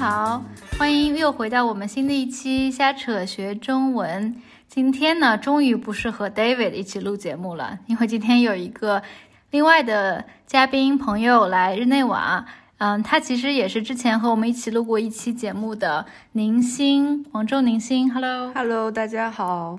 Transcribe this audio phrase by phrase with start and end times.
[0.00, 0.42] 好，
[0.78, 4.34] 欢迎又回到我们新的一期瞎扯学中文。
[4.66, 9.02] 今天呢，终于不是和 David 一起录节目了，因为今天有一个
[9.50, 12.46] 另外的嘉宾朋友来日内瓦。
[12.78, 18.10] 嗯，他其实也是之前和我们一起录过一期节目的宁星，广州宁星。
[18.10, 19.78] Hello，Hello，大家好。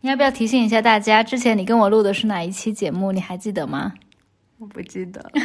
[0.00, 3.12] 你要不要提醒一下大家，之前你跟我录的是哪一期节目？
[3.12, 3.92] 你还记得吗？
[4.58, 5.30] 我不记得。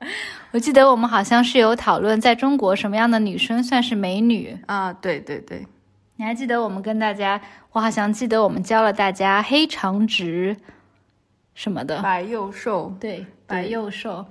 [0.52, 4.92] 我记得我们好像是有讨论，在中国什么样的女生算是美女啊？
[4.92, 5.66] 对对对。
[6.16, 7.40] 你还记得我们跟大家？
[7.72, 10.56] 我好像记得我们教了大家黑长直
[11.54, 12.94] 什么的，白幼瘦。
[12.98, 14.24] 对，白幼瘦。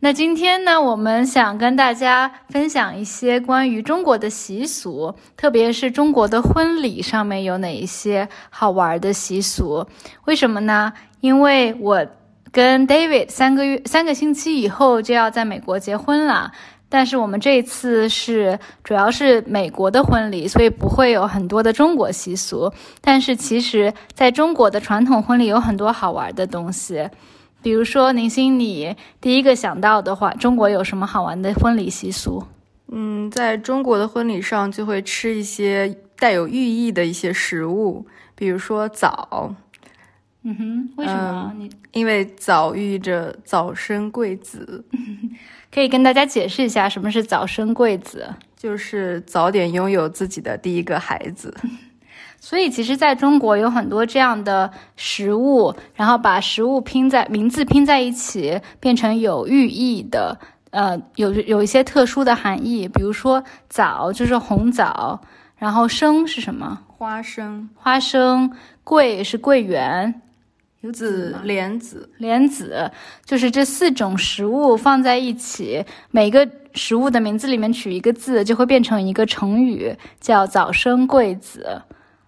[0.00, 9.84] 那今天呢，我们想跟大家分享一些关于中国的习俗，特别是中国的婚礼上面有哪一些好玩的习俗？
[10.26, 10.92] 为什么呢？
[11.20, 12.06] 因为我
[12.50, 16.52] 跟 David 三个月、三个星期以后就要在美国结婚了，
[16.88, 22.72] 但是我们这次是主要是美国的婚礼，所以不会有很多的中国习俗。
[23.00, 27.08] 但是其实在中国的传统婚礼有很多好玩的东西。
[27.60, 32.44] 比如说，宁心，你第一个想到的话，中国有什么好玩的婚礼习俗？
[32.90, 39.54] 嗯，在中国的婚礼上就会吃一些带有寓意的一些食物，比如说枣。
[40.42, 41.52] 嗯哼，为什么？
[41.58, 44.84] 你因为早寓意着早生贵子。
[45.70, 48.26] 可以跟大家解释一下什么是早生贵子？
[48.56, 51.54] 就是早点拥有自己的第一个孩子。
[52.40, 60.38] 所以，其实在中国有很多这样的食物，然后把食物拼在名字拼在一起，变成有寓意的，
[60.70, 62.88] 呃，有有一些特殊的含义。
[62.88, 65.20] 比如说枣就是红枣，
[65.56, 66.80] 然后生是什么？
[66.86, 67.68] 花生。
[67.74, 68.50] 花生。
[68.84, 70.22] 桂是桂圆。
[70.92, 72.08] 子莲子。
[72.18, 72.90] 莲子
[73.24, 81.82] 就是这四种食物放在一起，每个食物的名字里面取一个字，就会变成一个成语，叫早生贵子。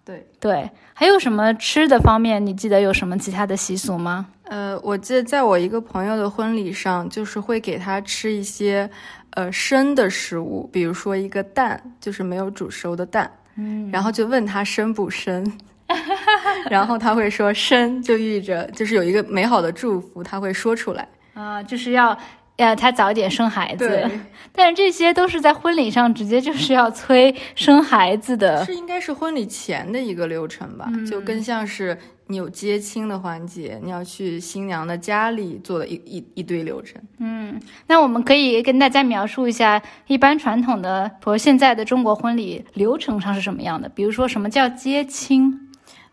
[0.04, 2.44] 对对，还有什么吃的方面？
[2.44, 4.26] 你记得有什么其他的习俗吗？
[4.44, 8.91] 呃，我记得在我一个朋友的婚礼上，就是会给他吃一些
[9.34, 15.47] 呃生的食物，比如说一个蛋，就是没有煮熟的蛋，嗯，然后就问他生不生，
[16.70, 22.16] 然后他会说生，就寓意着就是有一个美好的祝福，他会说出来啊，就是要。
[22.56, 24.06] 呃，他早点生孩子，
[24.52, 30.86] 但是这些都是在婚礼上直接就是要催生孩子的，是应该是婚礼前的一个流程吧？
[31.08, 31.96] 就更像是
[32.26, 37.00] 你有接亲的环节，你要去新娘的家里做的一一一堆流程。
[37.16, 43.88] 嗯，那我们可以跟大家描述一下一般传统的和现在的中国婚礼流程上是什么样的？
[43.88, 45.69] 比如说什么叫接亲？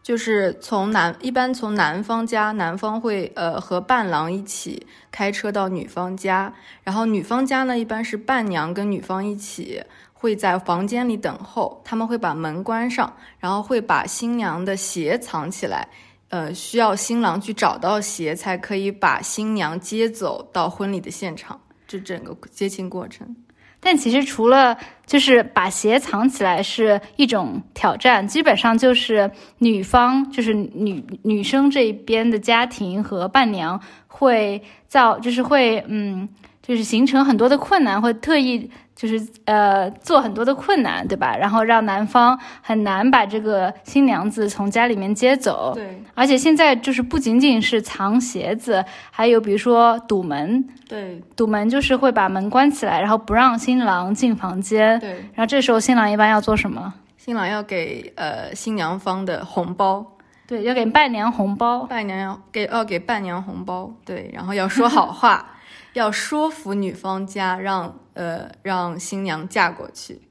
[0.08, 15.90] 就是从男一般从男方家，男方会呃和伴郎一起开车到女方家，然后女方家呢一般是伴娘跟女方一起会在房间里等候，他们会把门关上，然后会把新娘的鞋藏起来，
[16.30, 23.36] 呃需要新郎去找到鞋才可以把新娘接走到婚礼的现场，这整个接亲过程。
[23.82, 36.28] 但其实除了就是把鞋藏起来是一种挑战，基本上就是女方就是女女生这一边的家庭和伴娘会造就是会嗯
[36.68, 38.70] 就是形成很多的困难，会特意。
[38.98, 41.38] 就是呃做很多的困难，对吧？
[41.38, 45.72] 然后让男方很难把这个新娘子从家里面接走。
[45.76, 50.68] 对，而且现在就是不仅仅是藏鞋子，还有比如说堵门。
[50.90, 55.00] 对，堵门就是会把门关起来，然后不让新郎进房间。
[55.00, 56.92] 对，然后这时候新郎一般要做什么？
[57.18, 60.04] 新郎要给呃新娘方的红包。
[60.48, 61.84] 对，要给伴娘红包。
[61.84, 63.94] 伴娘要给要给伴娘红包。
[64.04, 65.46] 对，然后要说好话。
[65.98, 70.22] 要说服女方家让呃让新娘嫁过去，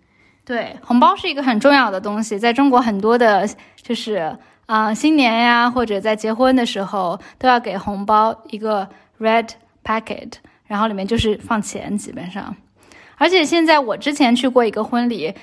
[0.44, 3.48] 对，红包是一个很重要的东西，在中国很多的，
[3.82, 9.48] 就是啊新年呀或者在结婚的时候都要给红包一个 red
[9.82, 10.34] packet，
[10.66, 12.54] 然后里面就是放钱基本上，
[13.16, 15.34] 而且现在我之前去过一个婚礼，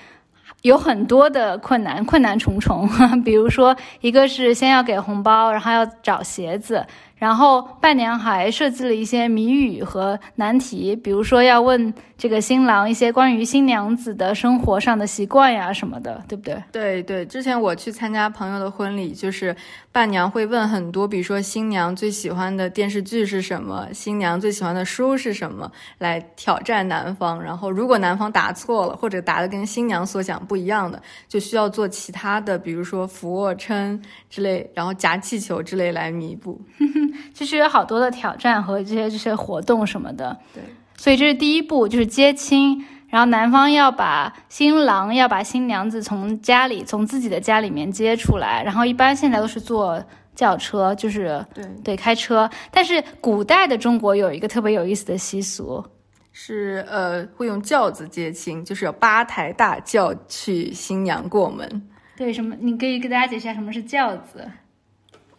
[0.62, 2.88] 有很多的困难，困难重重，
[3.26, 6.86] 比如说一个是先要给红包，然后要找鞋子。
[7.24, 16.62] 然后伴娘还设计了一些谜语和难题，比如说要问这个新郎一些关于新娘子的生活上的习惯呀什么的，对不对？
[16.70, 19.56] 对对，之前我去参加朋友的婚礼，就是
[19.90, 27.42] 伴娘会问很多，比如说新娘最喜欢的电视剧是什么，新娘最喜欢的书是什么，来挑战男方。
[27.42, 36.60] 然后如果男方答错了，或者答的跟新娘所想不一样的，就需要做其他的，比如说俯卧撑之类，然后夹气球之类来弥补。
[37.34, 40.64] 其实有好多的挑战和这些这些活动什么的，对，
[40.98, 42.86] 所以这是第一步，就是接亲。
[43.10, 52.50] 然后男方要把新郎要把新娘子从家里从自己的家里面接出来，然后一般现在都是坐轿车，就是对，对开车。
[52.72, 55.86] 但是古代的中国有一个特别有意思的习俗，
[56.32, 61.88] 是呃会用轿子接亲，就是有八抬大轿去新娘过门。
[62.18, 62.56] 对什么？
[62.60, 64.50] 你可以给大家解释一下什么是轿子？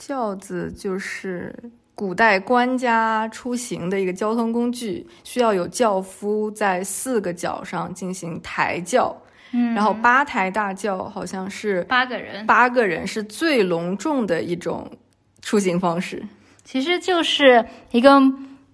[0.06, 1.54] 轿子就是
[1.94, 9.16] 古代官家出行的一个交通工具，需要有轿夫在四个脚上进行抬轿。
[9.52, 14.90] 嗯，然后八抬大轿好像是八个人，八个人是最隆重的一种
[15.40, 16.22] 出行方式。
[16.64, 18.20] 其实就是一个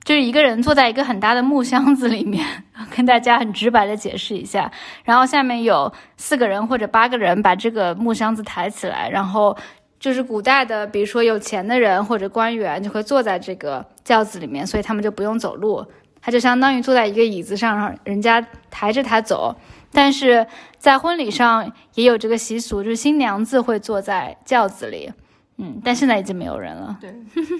[0.02, 2.44] 就是一个人坐在一个很大的木箱子里面，
[2.96, 4.68] 跟大家很直白的解释一下。
[5.04, 9.56] 然后下面有四个人或者八个人把这个木箱子抬起来，然后
[10.00, 15.86] 就是古代的，比如说有钱的人或者官员就会坐在这个轿子里面，所以他们就不用走路，
[16.22, 19.54] 他就相当于坐在一个椅子上，让人家抬着他走。
[19.92, 20.46] 但是
[20.78, 25.12] 在婚礼上也有这个习俗，就是新娘子会坐在轿子里，
[25.58, 26.96] 嗯，但现在已经没有人了。
[27.00, 27.14] 对，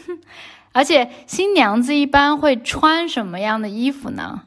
[0.73, 4.45] 而且新娘子一般会穿什么样的衣服呢？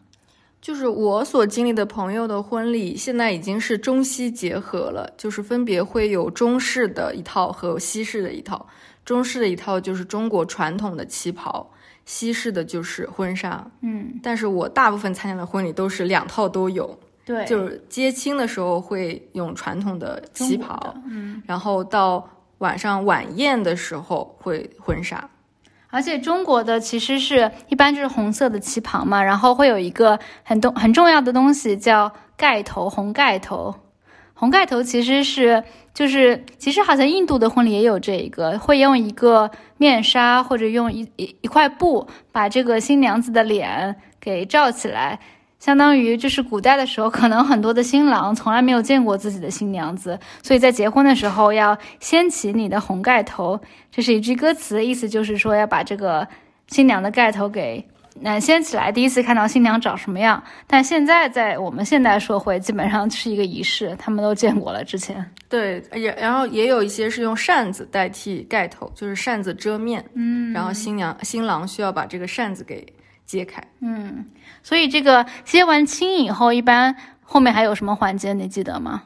[0.64, 8.66] 就是我所经历的朋友的婚礼，现在已经是中西结合了，就是分别会有中式的一套和西式的一套。
[9.04, 11.70] 中式的一套就是中国传统的旗袍，
[12.06, 13.70] 西式的就是婚纱。
[13.82, 22.26] 嗯，但是我大部分参加的婚礼都是两套都有，对，就是接亲的时候会用传统的旗袍嗯，然后到
[22.60, 25.30] 晚上晚宴的时候会婚纱。
[25.94, 33.76] 而且中国的其实是一般就是红色的旗袍嘛，然后会有一个很东很重要的东西叫盖头，红盖头。
[34.34, 35.64] 红盖头其实是
[35.94, 45.20] 就是其实好像印度的婚礼也有这一个，会用一个面纱或者用一一一块布把这个新娘子的脸给罩起来。
[45.64, 53.58] 相当于就是古代的时候，可能很多的新郎从来没有见过自己的新娘子，所以在结婚的时候要掀起你的红盖头，
[53.90, 56.28] 这是一句歌词，意思就是说要把这个
[56.68, 57.82] 新娘的盖头给
[58.22, 60.44] 嗯掀起来，第一次看到新娘长什么样。
[60.68, 65.26] 但现在在我们现代社会，基本上是一个仪式，他们都见过了之前。
[65.48, 72.86] 对，也然后也有一些是用扇子代替盖头，就是扇子遮面，嗯然后新娘新郎需要把这个扇子给
[73.34, 73.64] 揭开。
[73.80, 74.26] 嗯，
[74.62, 79.04] 所以这个接完亲以后，一般后面还有什么环节，你记得吗？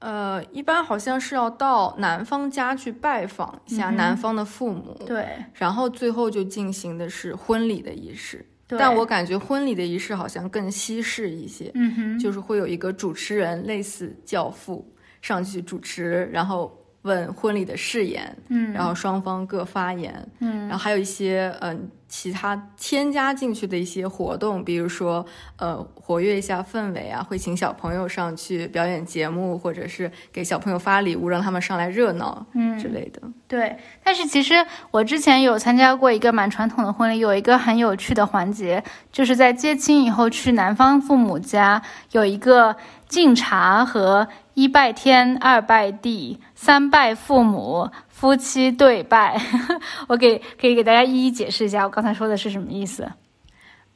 [0.00, 8.44] 呃，一般好像是要到男方家去拜访一下男方的父母，对，然后最后就进行的是婚礼的仪式。
[8.66, 14.84] 但我感觉婚礼的仪式好像更西式一些，嗯哼，就是会有一个主持人，类似教父
[15.22, 20.66] 上去主持，然后问婚礼的誓言，嗯，然后双方各发言，嗯。
[20.68, 25.26] 然后还有一些嗯、其他添加进去的一些活动，比如说
[25.56, 33.20] 呃活跃一下氛围啊，会请小朋友上去表演节目，或者是给小朋友发礼物，让他们上来热闹嗯之类的。
[33.48, 41.82] 对，但是其实我之前有参加过一个蛮传统的婚礼，有一个很有趣的环节，就是在接亲以后去男方父母家
[42.12, 42.76] 有一个
[43.08, 47.90] 敬茶和一拜天、二拜地、三拜父母、
[48.24, 49.38] 夫妻对拜。
[50.08, 53.06] 我给可以给大家一一解释一下我刚才说的是什么意思。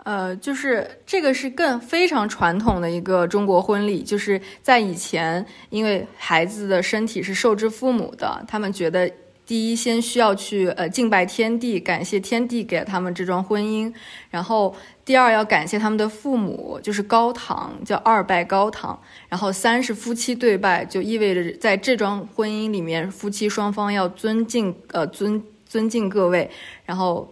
[0.05, 9.11] 呃，就是这个是更非常传统的一个中国婚礼，就是在以前，因为孩子的身体是受之父母的，他们觉得
[9.47, 13.91] 第一先需要去呃敬拜天地，感谢天地给了他们这桩婚姻，
[14.29, 14.77] 然后
[15.09, 26.51] 第二要感谢他们的父母，就是高堂，叫二拜高堂，然后三是夫妻对拜，就意味着在这桩婚姻里面，夫妻双方要尊敬呃尊尊敬各位，
[26.85, 27.27] 然后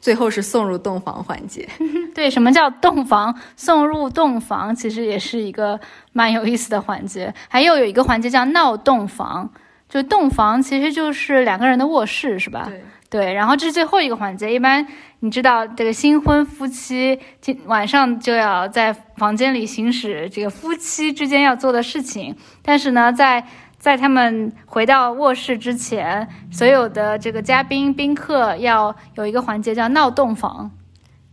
[0.00, 1.68] 最后是送入洞房环节。
[2.16, 3.38] 对，什么叫洞房？
[3.58, 5.78] 送入洞房其实也是一个
[6.14, 7.34] 蛮有意思的环节。
[7.48, 9.50] 还有有一个环节叫闹洞房，
[9.86, 12.64] 就洞房其实就是两个人的卧室，是吧？
[12.70, 12.82] 对。
[13.10, 14.52] 对，然后这是最后一个环节。
[14.52, 14.86] 一般
[15.20, 23.42] 你知道，这个新婚夫妻今晚上就要在房间里行使这个夫妻之间要做的事情，但是呢，在
[23.78, 30.70] 在他们回到卧室之前，所有的这个嘉宾宾客要有一个环节叫闹洞房。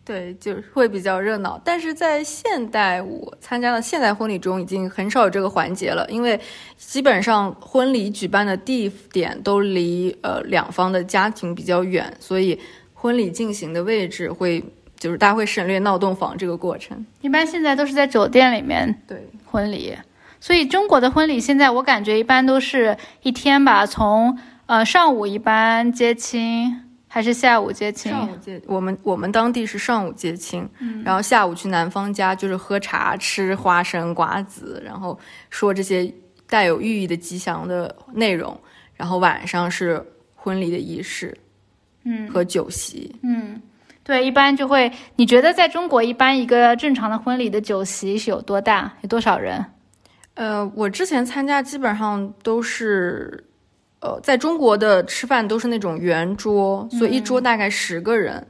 [0.05, 6.39] 对，就是会比较热闹，但是在现代我参加的现代婚礼中，已经很少有这个环节了，因为
[6.77, 12.59] 基本上婚礼举办的地点都离呃两方的家庭比较远，所以
[12.93, 14.63] 婚礼进行的位置会
[14.99, 17.03] 就是大家会省略闹洞房这个过程。
[17.21, 19.97] 一般现在都是在酒店里面对，婚礼，
[20.39, 26.84] 所以中国的婚礼现在我感觉一般都是一天吧，从呃上午一般接亲，
[27.15, 28.11] 还是下午接亲？
[28.11, 30.69] 上午接我们我们当地是上午接亲，
[31.01, 35.17] 然后下午去男方家就是喝茶、吃花生、瓜子，然后
[35.49, 36.13] 说这些
[36.45, 38.59] 带有寓意的吉祥的内容，
[38.95, 40.05] 然后晚上是
[40.35, 41.33] 婚礼的仪式，
[42.03, 43.15] 嗯和酒席。
[43.23, 43.61] 嗯，
[44.03, 44.91] 对，一般就会。
[45.15, 48.91] 你觉得在中国，一般一个正常的婚礼的酒席是有多大？
[49.03, 49.65] 有多少人？
[50.33, 53.44] 呃，我之前参加基本上都是，
[54.05, 58.45] 呃，在中国的吃饭都是那种圆桌，所以一桌大概十个人，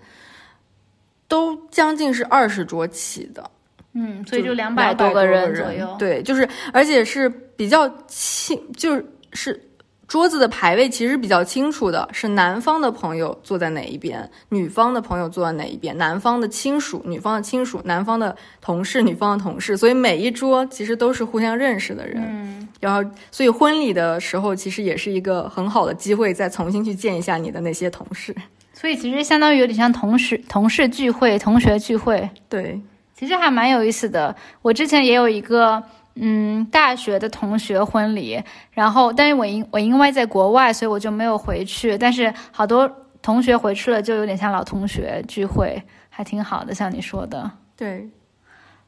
[1.30, 3.50] 都将近是二十桌起的。
[3.94, 5.96] 嗯，所以就两百多个人左右。
[5.98, 9.65] 对，就是而且是比较轻，就是是
[10.08, 22.24] 桌子的排位其实比较清楚的，是男方的朋友坐在哪一边，女方的朋友坐在哪一边，男方的亲属，女方的亲属，男方的同事，女方的同事，所以每一桌其实都是互相认识的人。
[22.24, 28.36] 嗯，然后，所以婚礼的时候其实也是一个很好的机会，再重新去见一下你的那些同事。
[28.74, 32.30] 所以其实相当于有点像同事同事聚会、同学聚会。
[32.48, 32.80] 对，
[33.18, 34.36] 其实还蛮有意思的。
[34.62, 35.82] 我之前也有一个
[36.16, 38.42] 嗯大学的同学婚礼，
[38.72, 41.98] 然后但是我因我因为在国外，所以我就没有回去。
[41.98, 42.90] 但是好多
[43.22, 46.74] 同学回去了，就有点像老同学聚会，还挺好的。
[46.74, 48.10] 像你说的，对，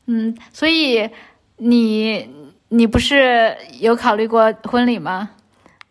[0.05, 1.09] 嗯，所以
[1.57, 2.29] 你
[2.69, 5.31] 你不是有考虑过婚礼吗？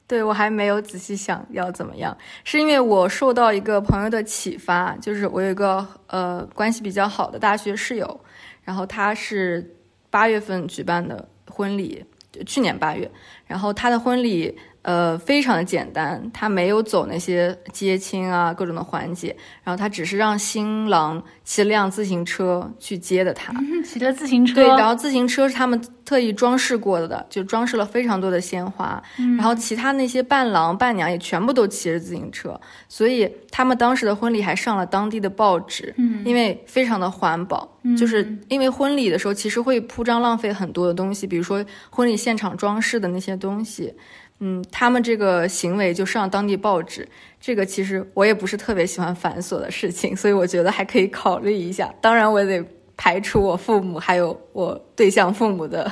[0.09, 8.21] 对我还没有仔细想要怎么样，是因为我受到一个朋友的启发，就是我有一个呃关系比较好的大学室友，
[8.63, 9.76] 然后他是
[10.17, 13.11] 八月份举办的婚礼，就去年八月，
[13.47, 14.57] 然后他的婚礼
[14.87, 23.53] 呃非常的简单，他没有走那些接亲啊各种的环节，然后他只是让新郎骑了辆自行车去接的他，
[23.85, 29.03] 骑着自行车，对，然后自行车是他们特意装饰过的，就装饰了非常多的鲜花。
[29.37, 35.93] 然后其他那些伴郎伴娘也全部都骑着自行车，所以他们当时的婚礼还上了当地的报纸。
[35.97, 43.93] 嗯，因为非常的环保，就是因为婚礼的时候其实会铺张浪费很多的东西，比如说婚礼现场装饰的那些东西。
[44.41, 47.09] 嗯，他们这个行为就上当地报纸，
[47.41, 51.93] 这个其实我也不是特别喜欢繁琐的事情，所以我觉得还可以考虑一下。
[52.01, 52.63] 当然，我得
[52.97, 55.91] 排除我父母还有我对象父母的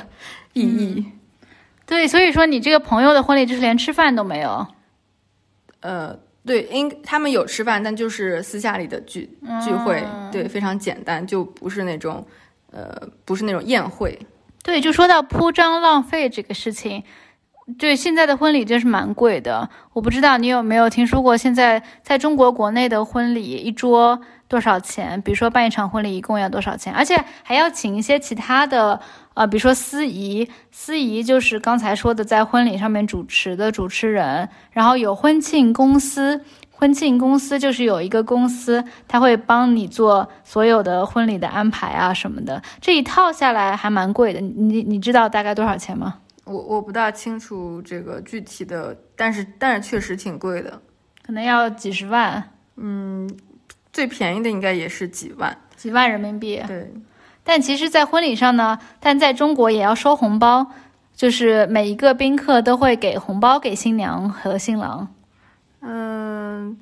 [0.53, 1.05] 异议。
[1.87, 4.67] 对，所以说你这个朋友的婚礼就是连吃饭都没有。
[5.81, 9.29] 呃，对，应他们有吃饭，但就是私下里的聚
[9.63, 12.25] 聚会，对，非常简单，就不是那种
[12.71, 14.17] 呃，不是那种宴会。
[14.63, 17.03] 对，就说到铺张浪费这个事情，
[17.79, 19.67] 对现在的婚礼真是蛮贵的。
[19.93, 25.19] 我不知道你有没有听说过，现在在中国国内的婚礼一桌多少钱？
[25.23, 26.93] 比如说办一场婚礼一共要多少钱？
[26.93, 28.99] 而且还要请一些其他的，
[29.33, 36.41] 呃，比如说司仪，司仪就是刚才说的在婚礼上面主持的主持人，然后有婚庆公司。
[36.77, 44.41] 婚庆公司就是有一个公司，他会帮你做所有的婚礼的安排啊什么的，这一套下来还蛮贵的。
[44.41, 46.15] 你你知道大概多少钱吗？
[46.45, 50.81] 我我不大清楚这个具体的，但是但是确实挺贵的，
[51.25, 53.29] 可能要几十万，嗯，
[53.91, 56.61] 最便宜的应该也是几万，几万人民币。
[56.67, 56.93] 对，
[57.43, 60.67] 但其实，在婚礼上呢，但在中国也要收红包，
[61.15, 65.07] 就是每一个宾客都会给红包给新娘和新郎。
[65.81, 66.77] 嗯，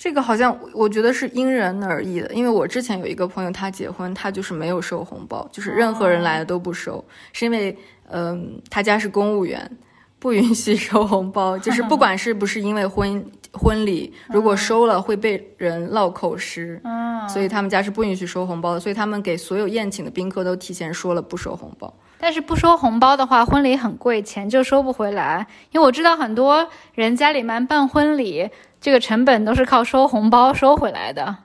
[0.00, 7.04] 这个好像我觉得是因人而异的，因为我之前有一个朋友，他结婚，他就是没有收红包，就是任何人来的都不收，
[7.34, 7.76] 是因为
[8.08, 9.70] 嗯，他家是公务员，
[10.18, 21.92] 不允许收红包，就是不管是不是因为婚婚礼，如果收了会被人唠口实，嗯，所以他们家是不允许收红包的，所以他们给所有宴请的宾客都提前说了不收红包。
[22.22, 25.46] 但是不收红包的话，婚礼很贵，钱就收不回来。
[25.72, 31.36] 因为我知道很多人家里面办婚礼，这个成本都是靠收红包收回来的。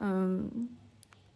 [0.00, 0.68] 嗯，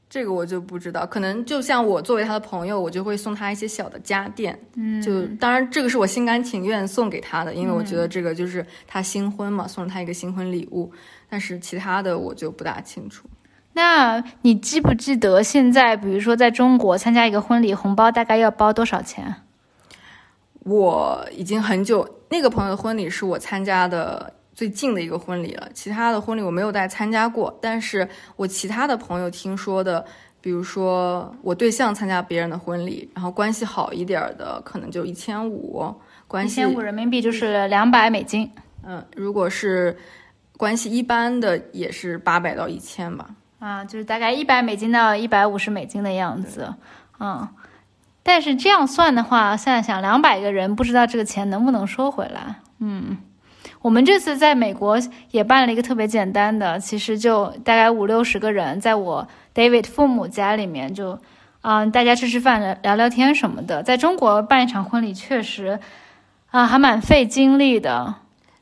[0.08, 4.58] 这个我就不知道，可能就像我作为他的朋友，我就会送他一些小的家电。
[4.76, 10.92] 嗯，就当然这个是我心甘情愿送给他的，因为我觉得这个就是他新婚嘛，送了他一个新婚礼物。
[11.28, 13.28] 但是其他的我就不大清楚。
[13.72, 19.36] 那你记不记得现在，比如说在中国参加一个婚礼，红包大概要包多少钱？
[20.64, 27.58] 我已经很久，那个朋友的婚礼是我参加的最近的一个婚礼了，其他的婚礼我没有再参加过。
[27.62, 30.04] 但是我其他的朋友听说的，
[30.42, 35.94] 比如说我对象参加别人的婚礼，然后关系好一点的，可能就一千五，
[36.28, 38.50] 关系一千五人民币就是两百美金。
[38.84, 39.96] 嗯，如果是
[40.58, 43.30] 关系一般的，也是八百到一千吧。
[43.60, 46.74] 啊，就是大概一百美金到一百五十美金的样子，
[47.18, 47.48] 嗯，
[48.22, 52.56] 但是这样算的话，现在想两百个人，不知道这个钱能不能收回来。
[52.82, 53.16] 嗯，
[53.82, 54.98] 我们这次在美国
[55.30, 61.18] 也办了一个特别简单的，其实就大概五六十个人，在我 David 父母家里面就，
[61.62, 63.82] 嗯，大家吃吃饭、聊聊天什么的。
[63.82, 65.80] 在中国办一场婚礼确实，
[66.50, 68.16] 啊，还蛮费精力的。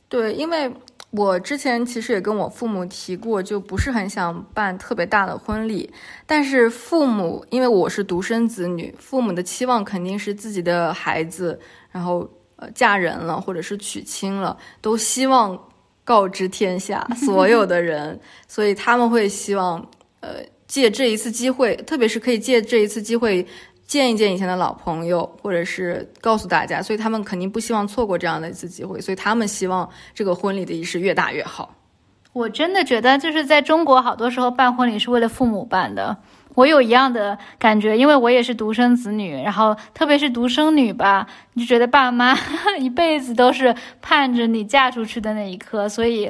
[0.09, 0.73] 对，因为
[1.11, 5.93] 我之前其实也跟我父母提过，就不是很想办特别大的婚礼，
[6.27, 11.59] 但是父母因为我是独生子女，父母的期望肯定是自己的孩子，
[11.91, 12.31] 然后。
[12.61, 15.59] 呃，嫁人了或者是娶亲了，都希望
[16.05, 19.79] 告知天下 所有的人，所以他们会希望，
[20.21, 23.47] 呃，借这一次机会，特别是可以借这一次机会
[23.87, 31.75] 见一见以前的老朋友，或者是告诉大家，所以他们肯定不希望错过这样的一次机会，所以他们希望这个婚礼的仪式越大越好。
[32.33, 36.17] 我真的觉得，就是在中国，好多时候办婚礼是为了父母办的。
[36.59, 42.37] 我有一样的感觉，因为我也是独生子女，然后特别是独生女吧，你就觉得爸妈
[42.81, 43.73] 一辈子都是
[44.03, 46.29] 盼着你嫁出去的那一刻，所以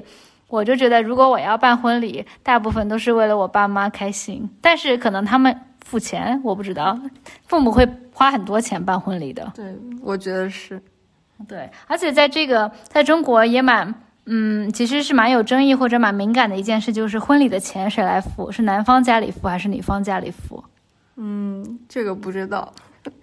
[0.49, 4.47] 我就觉得，如果我要办婚礼，大部分都是为了我爸妈开心。
[4.61, 6.99] 但是可能他们付钱，我不知道，
[7.47, 9.51] 父母会花很多钱办婚礼的。
[9.55, 10.79] 对，我觉得是，
[11.49, 13.95] 对，而且在这个在中国也蛮。
[14.31, 18.53] 嗯，其实是蛮有争议或者蛮敏感的一件事，就是婚礼的钱谁来付？
[18.53, 20.63] 是男方家里付还是女方家里付？
[21.17, 22.73] 嗯，这个不知道，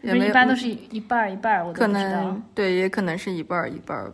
[0.01, 4.11] 一般都是一半一半儿，我可能对，也可能是一半一半儿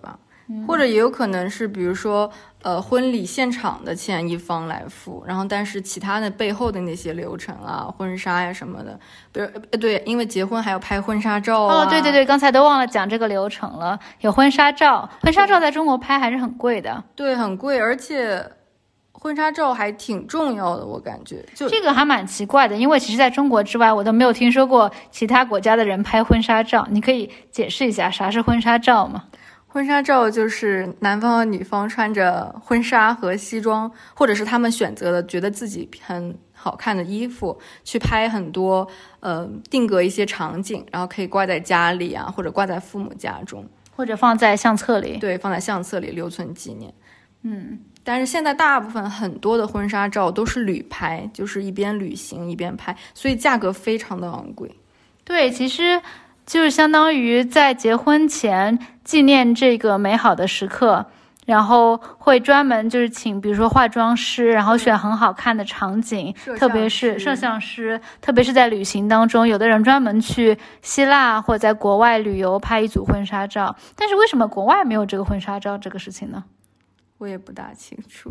[0.60, 0.66] 吧。
[0.68, 2.30] 或者也有可能是，比如说，
[2.62, 9.00] 呃，婚礼现场的钱一方来付，然后但是其他的背后的那些流程啊，婚纱呀什么的，
[9.32, 14.00] 比如，呃，对，因为结婚还要拍婚纱照哦，对对对，刚才都忘了讲这个流程了。
[14.20, 18.44] 有婚纱照，婚纱照在中国拍还是很贵的，对，很贵，而且
[19.14, 21.44] 婚纱照还挺重要的，我感觉。
[21.54, 26.88] 就这个还蛮奇怪的，因为其实在中国之外，我都没有听说过其他国家的人拍婚纱照。
[26.90, 29.26] 你可以解释一下啥是婚纱照吗？
[29.74, 38.86] 婚纱照就是男方和女方穿着婚纱和西装，或者是他们选择的觉得自己很好看的衣服，去拍很多
[39.22, 45.18] 呃定格一些场景，然后可以挂在家里啊，或者挂在父母家中，或者放在相册里。
[45.20, 46.94] 对，放在相册里留存纪念。
[47.44, 54.70] 嗯，但是现在大部分很多的婚纱照都是旅拍，就是一边旅行一边拍，所以价格非常的昂贵。
[55.24, 56.02] 对，其实。
[56.52, 61.06] 就是相当于在结婚前纪念这个美好的时刻，
[61.46, 73.74] 然后会专门就是请，比如说化妆师，然后选很好看的场景，特别是摄像师，特别是在旅行当中，有的人专门去希腊或者在国外旅游拍一组婚纱照。
[73.96, 76.44] 但是为什么国外没有这个婚纱照这个事情呢？
[77.20, 78.30] 我也不大清楚。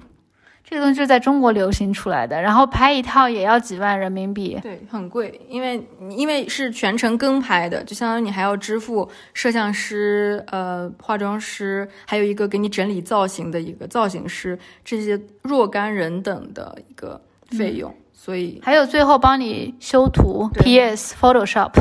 [0.71, 21.17] 这个东西是在中国流行出来的，然后拍一套也要几万人民币，对，很贵，因为因为是全程跟拍的，就相当于你还要支付摄像师、呃化妆师，还有一个给你整理造型的一个造型师，这些若干人等的一个费用，所以还有最后帮你修图，P.S.
[21.21, 21.73] Photoshop。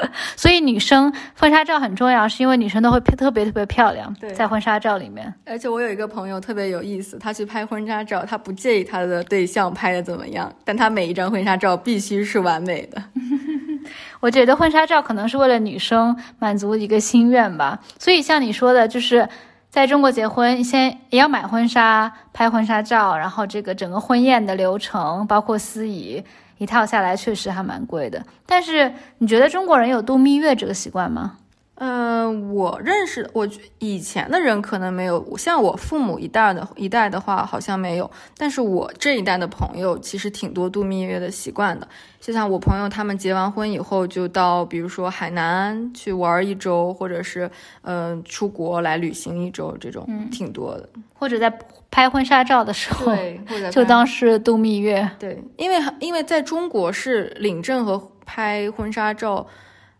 [0.36, 5.32] 所以女生婚纱照很重要，是因为女生都会特别特别漂亮，在婚纱照里面。
[5.44, 13.02] 而且我有一个朋友特别有意思，他去拍婚纱照，他不介意他的对象拍的怎么样，但他每一张婚纱照必须是完美的。
[14.20, 17.80] 我觉得婚纱照可能是为了女生满足一个心愿吧。
[17.98, 19.28] 所以像你说的，就是
[19.68, 26.22] 在中国结婚，先也要买婚纱、拍婚纱照，然后这个整个婚宴的流程，包括司仪。
[26.62, 31.38] 一套下来确实还蛮贵的，但是你觉得中国人有度蜜月这个习惯吗？
[31.84, 33.48] 嗯，我认识我
[33.80, 41.88] 以前的人可能没有，像我父母一代的一代的话好像没有，但是我这一代的朋友其实挺多度蜜月的习惯的。
[42.20, 50.88] 就像我朋友他们结完婚以后就到，比如说海南去玩一周，或者是嗯出国来旅行一周，这种挺多的。
[51.12, 51.52] 或者在
[51.90, 53.12] 拍婚纱照的时候，
[53.72, 55.10] 就当是度蜜月。
[55.18, 59.44] 对，因为因为在中国是领证和拍婚纱照。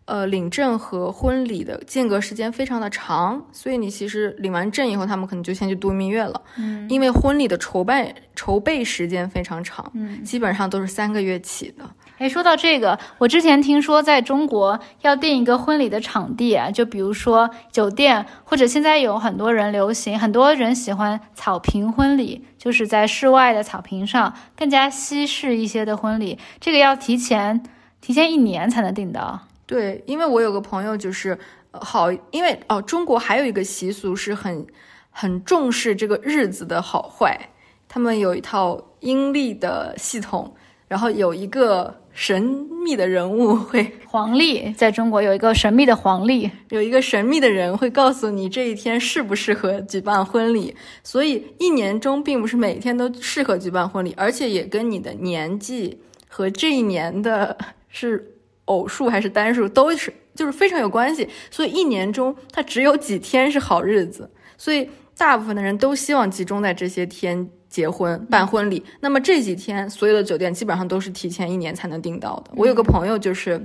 [0.05, 6.41] 呃，领证和婚礼的间隔时间非常的长，所以你其实领完证以后，他们可能就先去度蜜月了。
[6.57, 11.89] 嗯，因为婚礼的筹备筹备时间非常长，嗯，基本上都是三个月起的。
[12.17, 27.63] 哎，说到这个，我之前听说在中国要订一个婚礼的场地啊，就比如说酒店，或者现在有很多人流行，很多人喜欢草坪婚礼，就是在室外的草坪上，更加西式一些的婚礼，这个要提前
[27.99, 29.47] 提前一年才能订到。
[29.65, 31.37] 对，因为我有个朋友就是
[31.71, 34.65] 好，因为哦，中国还有一个习俗是很
[35.09, 37.49] 很重视这个日子的好坏，
[37.87, 40.53] 他们有一套阴历的系统，
[40.87, 42.41] 然后有一个神
[42.83, 57.57] 秘的人物会 黄历在中国有一个神秘的黄历，有一个神秘的人会告诉你这一天适不适合举办婚礼，所以一年中并不是每天都适合举办婚礼，而且也跟你的年纪和这一年的
[57.89, 67.49] 是偶数还是单数都是就是非常有关系，所以一年中它只有几天是好日子，所以大部分的人都希望集中在这些天。
[67.73, 72.51] 结婚办婚礼，那么这几天所有的酒店基本上都是提前一年才能订到的。
[72.55, 73.59] 我有个朋友，就是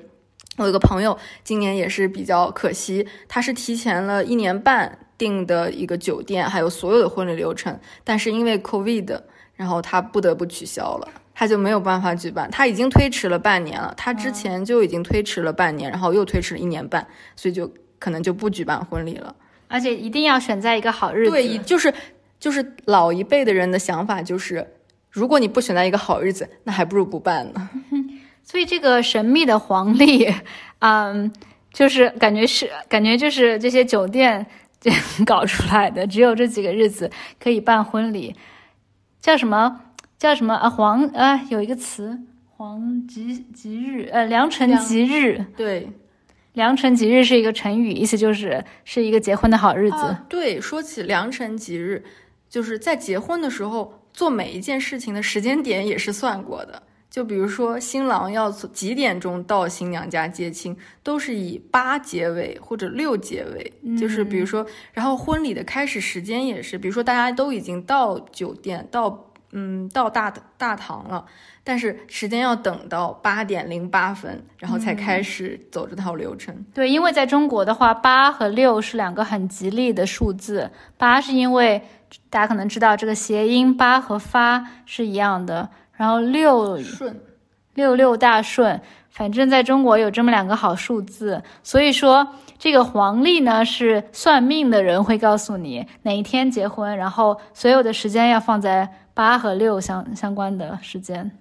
[0.57, 9.21] 我有个朋友，今年也是比较可惜，他是提前了一年半订的一个酒店，还有所有的婚礼流程，但是因为 COVID，
[9.55, 12.51] 然后他不得不取消了，他就没有办法举办。
[12.51, 19.33] 他已经推迟了半年了，他之前就已经推迟了半年，然后又推迟了一年半，所以就可能就不举办婚礼了。
[19.69, 21.95] 而且一定要选在一个好日子，对，就是。
[22.41, 24.65] 就是老一辈的人的想法，就是
[25.11, 27.69] 如果你不选在一个好日子，那还不如不办呢。
[28.45, 30.33] 所以这个神秘的黄历，
[30.79, 31.33] 嗯，
[31.73, 34.47] 就是感觉是感觉就是这些酒店
[35.27, 38.37] 搞出来的，只有这几个日子可以办婚礼，
[39.21, 39.81] 叫什么
[40.19, 40.69] 叫什么啊？
[40.69, 42.19] 黄啊，有一个词，
[42.57, 45.93] 黄吉吉日，呃，良辰吉日，对。
[46.55, 50.17] 良辰吉日是一个成语，意思就是是一个结婚的好日子。
[50.29, 52.05] 对，说起良辰吉日。
[52.49, 63.97] 就是在结婚的时候做每一件事情的时间点也是算过的，就比如说新郎要几点钟到新娘家接亲，都是以八结尾或者六结尾。
[63.99, 71.25] 就是比如说，然后婚礼的开始时间也是，比如说大家都已经到酒店到嗯到大大堂了，
[71.63, 76.55] 但是时间要等到八点零八分，然后才开始走这套流程。
[76.75, 81.83] 对，因为在中国的话，八和六是两个很吉利的数字，八是因为。
[82.31, 87.21] 大家可能知道这个谐音“八”和“发”是一样的，然后六顺，
[87.75, 88.81] 六六大顺，
[89.11, 92.27] 反正在中国有这么两个好数字，所以说
[92.59, 101.33] 这个黄历呢是算命的人会告诉你哪一天结婚，然后所有的时间要放在八和六相相关的时间。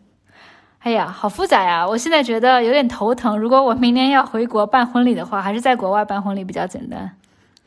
[0.80, 1.88] 哎呀，好复杂呀！
[1.88, 3.38] 我现在觉得有点头疼。
[3.38, 7.12] 如果我明年要回国办婚礼的话，还是在国外办婚礼比较简单。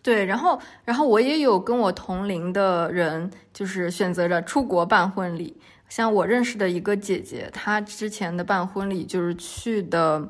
[0.02, 5.56] 对，然后，然后我也有跟我同龄的人，就是选择着出国办婚礼。
[5.88, 10.28] 像我认识的一个姐姐，她之前的办婚礼就是去的，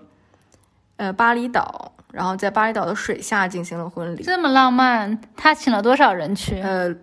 [0.97, 5.19] 呃，巴厘岛，然后在巴厘岛的水下进行了婚礼，这么浪漫。
[5.35, 6.61] 她请了多少人去？
[6.61, 6.95] 呃，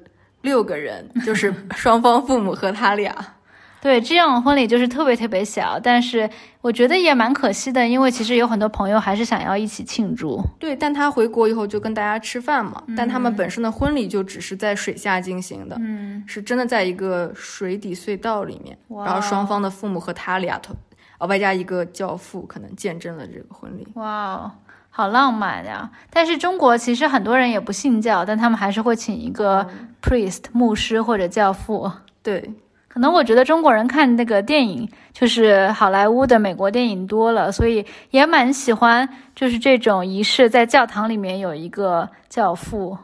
[0.47, 3.13] 六个人， 就是双方父母和他俩。
[3.79, 6.27] 对，这样婚礼就是特别特别小，但是
[6.61, 10.41] 我觉得也蛮可惜的，因为其实有很多朋友还是想要一起庆祝。
[10.59, 20.73] 对，但他回国以后就跟大家吃饭嘛，但他们本身的婚礼就只是在水下进行的，嗯，是真的在一个水底隧道里面，然后双方的父母和他俩头，
[21.19, 23.87] 哦，外加一个教父可能见证了这个婚礼。
[23.93, 24.51] 哇，
[24.97, 25.91] 好浪漫呀！
[26.09, 29.69] 但是中国其实很多人也不信教，但他们还是会请一个
[30.01, 31.91] priest 牧师或者教父。
[32.23, 32.51] 对。
[32.87, 42.97] 可能我觉得中国人看那个电影，就是好莱坞的美国电影多了，所以也蛮喜欢，就是这种仪式，在教堂里面有一个教父。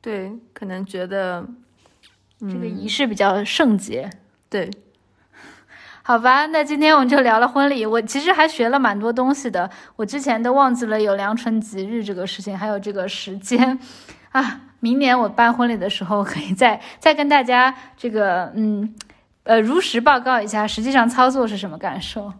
[0.00, 1.44] 对，可能觉得
[2.38, 4.08] 这个仪式比较圣洁。
[4.48, 4.70] 对，
[6.02, 7.84] 好吧，那今天我们就聊了婚礼。
[7.86, 13.78] 我其实还学了蛮多东西的，我之前都忘记了有良辰吉日这个事情，还有这个时间
[14.32, 14.60] 啊。
[14.80, 18.94] 明年我办婚礼的时候，可以再再跟大家这个嗯。
[19.42, 22.30] 呃，如实报告一下，实际上操作是什么感受？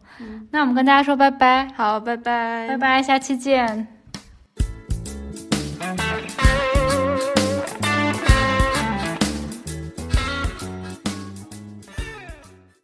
[0.51, 4.00] 那我们跟大家说拜拜，好，拜拜，拜拜，下期见。